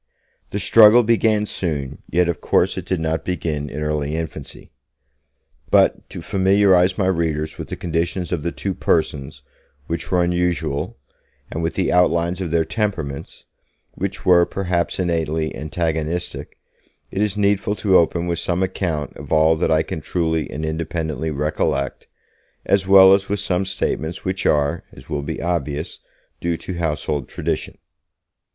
[0.49, 4.71] The struggle began soon, yet of course it did not begin in early infancy.
[5.69, 9.43] But to familiarize my readers with the conditions of the two persons
[9.85, 10.97] (which were unusual)
[11.51, 13.45] and with the outlines of their temperaments
[13.93, 16.57] (which were, perhaps innately, antagonistic),
[17.11, 20.65] it is needful to open with some account of all that I can truly and
[20.65, 22.07] independently recollect,
[22.65, 25.99] as well as with some statements which are, as will be obvious,
[26.39, 27.77] due to household tradition.